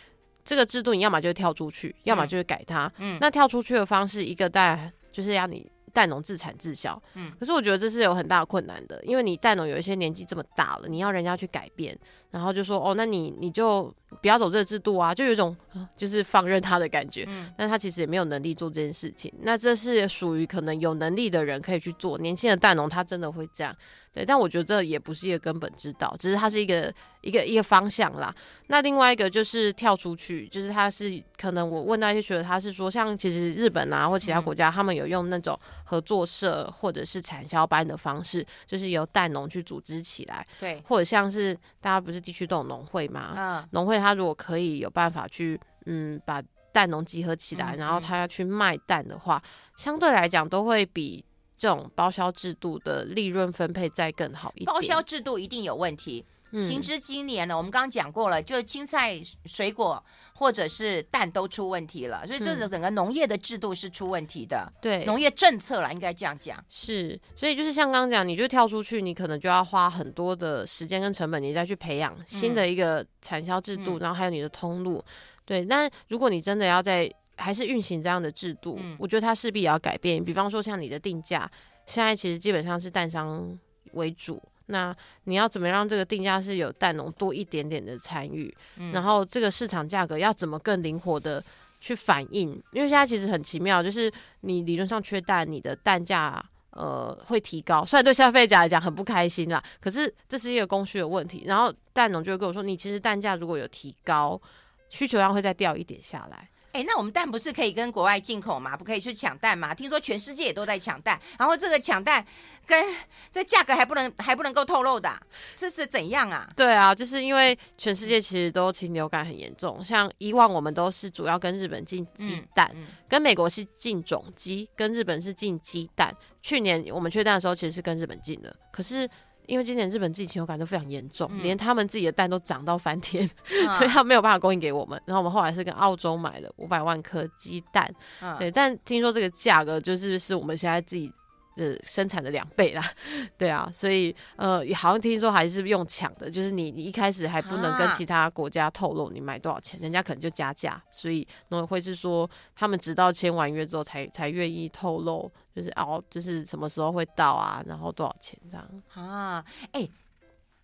[0.45, 2.93] 这个制度你要么就跳出去，要么就是改它。
[2.99, 5.72] 嗯，那跳出去的方式，一个蛋就是让你。
[5.93, 11.97] 蛋农自产自销，嗯，可是我觉得这是有很大的困难的，因为你蛋农有一些年纪这么大了，你要人家去改变，
[12.31, 15.57] 然后就说哦，那你你就不要走这个制度啊，就有一种
[15.97, 23.77] 就是放任他的感觉，嗯，但他其实也没有能力做这件事情，那这是属于可能有能力的人可以去做，年轻的蛋农他真的会这样，
[24.15, 28.35] 对，但我觉得这也不是一个根本之道，只是它是一个一个一个方向啦。
[28.67, 49.43] 那另外一个就是跳出去，就是它是可能我问到一些学者，他是说像其实日本啊或其他国家，他们有用那种合作社或者是产销班的方式，就是由蛋农去组织起来，对，或者像是大家不是地区都有农会嘛，嗯，农会他如果可以有办法去嗯把蛋农集合起来，然后他要去卖蛋的话，
[49.77, 51.25] 相对来讲都会比。
[51.63, 54.67] 这种包销制度的利润分配再更好一点。
[54.67, 56.27] 包销制度一定有问题。
[56.51, 60.05] 嗯、行之今年呢，我们刚刚讲过了，就是青菜、水果
[60.35, 64.73] 或者是蛋都出问题了，所以这个整个农业的制度是出问题的。
[64.83, 66.59] 对、嗯，农业政策了，应该这样讲。
[66.69, 75.01] 是，所以就是像刚刚讲，你就跳出去，你可能就要花很多的时间跟成本，你再去培养新的一个产销制度，嗯、然后还有你的通路。
[75.45, 80.23] 对，那如果你真的要在还是运行这样的制度，嗯、我觉得它势必也要改变。
[80.25, 81.51] 比方说，像你的定价，
[81.87, 83.59] 现在其实基本上是蛋商
[83.93, 84.41] 为主。
[84.67, 88.55] 那你要怎么让这个定价是有蛋农多一点点的参与？
[88.77, 91.43] 嗯、然后这个市场价格要怎么更灵活的
[91.81, 92.51] 去反应？
[92.71, 94.11] 因为现在其实很奇妙，就是
[94.43, 101.43] 你理论上缺蛋，你的蛋价呃会提高，虽然对消费者来讲很不开心啦，可是这是一个供需的问题。
[101.45, 104.41] 然后蛋农就会跟我说，你其实蛋价如果有提高，
[104.89, 106.49] 需求量会再掉一点下来。
[106.73, 108.75] 哎、欸，那我们蛋不是可以跟国外进口吗？
[108.77, 109.75] 不可以去抢蛋吗？
[109.75, 112.25] 听说全世界也都在抢蛋，然后这个抢蛋
[112.67, 112.95] 跟
[113.31, 115.15] 这价格还不能还不能够透露的，
[115.55, 116.49] 这是怎样啊？
[116.57, 126.11] 对啊，就是因为全世界其实都禽流感很严重，像以往我们都是主要跟日本进鸡蛋，嗯嗯、跟美国是进种鸡，跟日本是进鸡蛋。
[126.41, 129.07] 去年我们缺蛋的时候，其实是跟日本进的，可是。
[129.47, 135.01] 因为今年日本自己禽流感都非常严重，嗯、连他们自己的蛋都涨到翻天， 嗯、所以他没有办法供应给我们。
[135.05, 141.13] 然后我们后来是跟澳洲买了五百万颗鸡蛋，嗯、对，但听说这个价格就是是我们现在自己。
[141.57, 142.83] 呃，生产的两倍啦，
[143.37, 159.45] 对啊，所以呃，好像听说还是用抢的，就是你你一开始还不能跟其他国家透露你买多少钱，人家可能就加价，所以农委会是说他们直到签完约之后才才愿意透露，就是哦，就是什么时候会到啊，然后多少钱这样啊？
[159.73, 159.91] 哎、欸，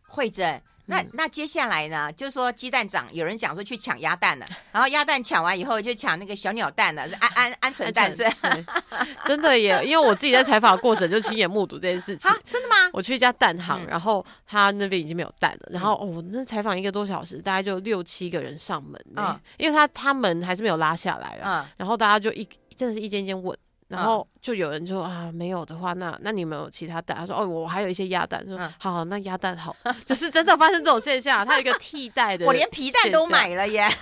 [0.06, 0.60] 惠贞。
[0.88, 2.10] 那那接下来呢？
[2.12, 8.24] 就是说鸡蛋涨，有人讲说去抢鸭蛋了， 然后鸭蛋抢完以后就抢那个小鸟蛋了，是鹌鹌鹌鹑蛋是？
[9.26, 12.30] 真的耶， 因为我自己在采访的过程就亲眼目睹这件事情。
[12.30, 12.74] 啊，真的吗？
[12.92, 23.56] 我去一家蛋行，然后他那边已经没有蛋了，然后哦，那采访一个多小时，大概就六七个人上门，嗯，因为他他门还是没有拉下来了，嗯，然后大家就一真的是一间一间问。
[23.88, 27.16] 然后就有人说啊，没有的话，那那你们有其他蛋？
[27.16, 28.44] 他说哦，我还有一些鸭蛋。
[28.46, 29.74] 说好，好，那鸭蛋好，
[30.04, 32.44] 就是真的发生这种现象，它有一个替代的。
[32.46, 33.88] 我连皮蛋都买了耶。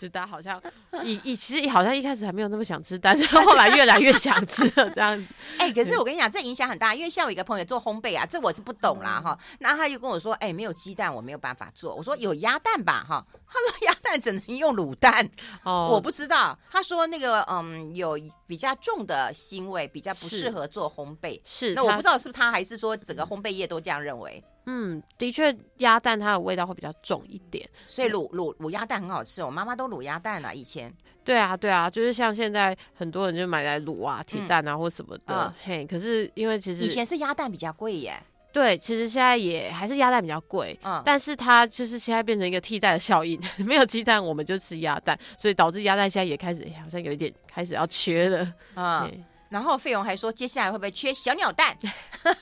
[0.00, 0.60] 就大家好像
[1.04, 5.34] 以以其实好像一开始还没有那么想吃蛋， 但是后来越来越想吃了这样子。
[5.58, 9.38] 哎、欸，可是我跟你讲，这影响很大，因为像我一个朋友做烘焙啊，这我是不懂啦哈。
[9.60, 11.94] 那他就跟我说，哎、欸，没有鸡蛋我没有办法做。
[11.94, 13.24] 我说有鸭蛋吧哈。
[13.48, 15.28] 他说鸭蛋只能用卤蛋。
[15.62, 16.58] 哦，我不知道。
[16.70, 21.40] 他说那个嗯，有比较重的腥味，比较不适合做烘焙。
[21.44, 24.42] 是，那我不知道是不是他还是说整个烘焙业都这样认为。
[24.66, 29.42] 嗯，的确，鸭蛋它的味道会比较重一点，所以卤卤卤鸭蛋很好吃。
[29.42, 30.92] 我妈妈都卤鸭蛋了，以前。
[31.22, 35.24] 对啊，对啊，就是像现在很多人就买来卤啊、铁蛋啊、嗯、或什么的。
[35.28, 38.20] 嗯、嘿，可是因为其实以前是鸭蛋比较贵耶。
[38.56, 40.78] 对，其实现在也还是鸭蛋比较贵。
[40.82, 48.50] 嗯，但是它就是现在变成一个替代的效应， 没有鸡蛋我们就吃鸭蛋，所以导致鸭蛋现在也开始好像有一点开始要缺了。
[48.76, 49.24] 嗯。
[49.50, 51.76] 然后费勇还说，接下来会不会缺小鸟蛋、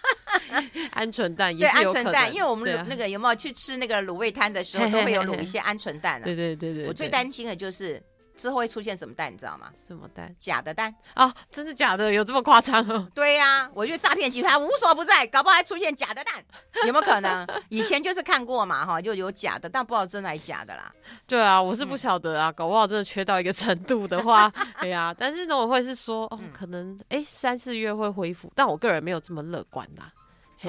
[0.95, 6.25] 鹌鹑蛋也是有鹌鹑蛋，因为我们那个有没有去吃那个卤味摊的时候， 都会有卤一些鹌鹑蛋啊。
[6.25, 8.01] 对对对对，我最担心的就是。
[8.37, 9.71] 之后会出现什么蛋，你知道吗？
[9.87, 10.35] 什么蛋？
[10.39, 11.33] 假的蛋啊！
[11.51, 12.13] 真的假的？
[12.13, 13.09] 有这么夸张哦？
[13.15, 16.45] 对呀、啊，我觉得诈骗集团无所不在，搞不好还出现假的蛋，
[16.87, 17.47] 有没有可能？
[17.69, 20.93] 以前就是看过嘛，哈，就有假的，但不知道真的还是假的啦。
[21.27, 30.13] 对啊，我是不晓得啊，嗯、搞不好真的缺到一个程度的话， 哎呀，但是呢，我会是说，哦，可能哎三四月会恢复，但我个人没有这么乐观啦。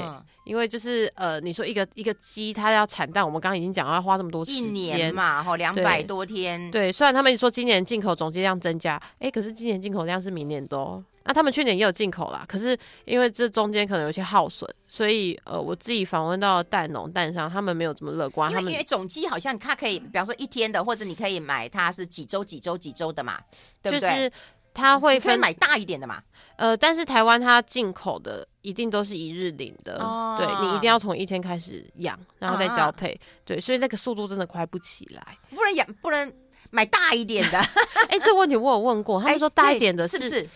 [0.02, 6.70] 嗯，因为就是呃，你说一个一个鸡它要产蛋，我们刚刚已经讲要花这么多时间，一年嘛，哈，两百多天。
[6.72, 11.04] 对，虽然他们说今年进口总计量增加，哎，可是今年进口量是明年的哦。
[11.28, 18.52] 那他们去年也有进口啦，可是因为这中间可能有些耗损，所以呃，我自己访问到蛋农蛋商，他们没有这么乐观。
[18.52, 23.40] 因为因为种鸡好像它可以，比方说一天的，或者你可以买它是几周几周几周的嘛，
[23.82, 24.08] 对不对？
[24.08, 24.32] 就是
[24.72, 26.22] 它会分买大一点的嘛。
[26.58, 35.38] 呃，但是台湾它进口的一定都是一日领的，哦、对，你一定要从一天开始养，然后再交配，啊、对，所以那个速度真的快不起来。
[35.50, 36.34] 不能养，不能
[36.72, 37.58] 买大一点的。
[38.08, 40.50] 哎、欸，这个问题我有问过，他们说大一点的是，是不是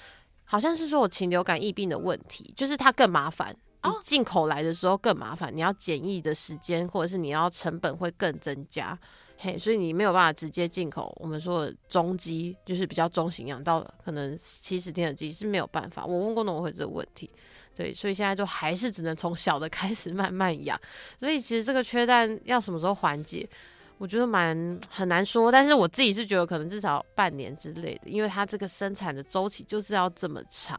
[0.46, 3.56] 好像是说我禽流感疫病的问题，就是它更麻烦。
[3.82, 8.98] 你进口来的时候更麻烦，你要检疫的时间或者是你要成本会更增加。
[9.42, 11.16] 嘿，所以你没有办法直接进口。
[11.18, 16.06] 我们说的中鸡就是比较中型养到可能七十天的鸡是没有办法。
[16.06, 17.30] 我问过农委会这个问题，
[17.74, 20.78] 对，所以现在就还是只能从小的开始慢慢养。
[21.18, 23.48] 所以其实这个缺蛋要什么时候缓解，
[23.98, 25.50] 我觉得蛮很难说。
[25.50, 30.78] 但是我自己是觉得可能至少半年之类的，因为它这个生产的周期就是要这么长。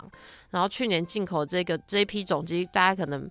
[0.51, 3.27] 然后去年进口这个这一批种鸡，大家可能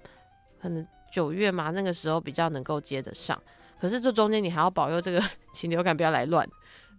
[0.60, 3.40] 可能九月嘛，那个时候比较能够接得上。
[3.80, 5.24] 可是这中间你还要保佑这个
[5.54, 6.48] 禽流感不要来乱，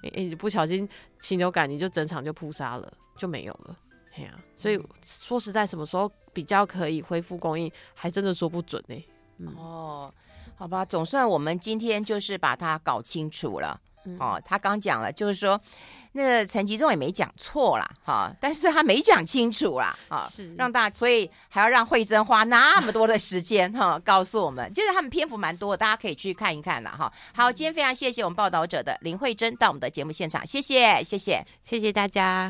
[0.02, 0.88] 哎、欸，你不小心
[1.20, 3.76] 禽流感你就整场就扑杀了，就没有了，
[4.16, 9.08] 哎呀、啊，所以说实在什么时候比较可以恢复供应，还真的说不准呢、欸。
[9.38, 10.14] 嗯、哦，
[10.56, 13.80] 好吧，总算我们今天就是把它搞清楚了。
[14.06, 15.60] 嗯、哦，他刚讲了，就是说。
[16.12, 26.94] 那个陈吉仲也没讲错啦，哈，但是他没讲清楚啦，啊，是让大家，所以还要让慧珍花那么多的时间哈，告诉我们，就是他们篇幅蛮多，大家可以去看一看啦。
[26.98, 27.12] 哈。
[27.34, 32.48] 好，今天非常谢谢我们报道者的林慧珍到我们的节目现场，谢谢，谢谢，谢谢大家。